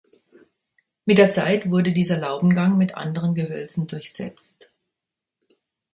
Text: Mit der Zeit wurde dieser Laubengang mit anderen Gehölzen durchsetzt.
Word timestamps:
Mit 1.05 1.19
der 1.19 1.29
Zeit 1.29 1.69
wurde 1.69 1.91
dieser 1.93 2.17
Laubengang 2.17 2.75
mit 2.75 2.95
anderen 2.95 3.35
Gehölzen 3.35 3.85
durchsetzt. 3.85 4.71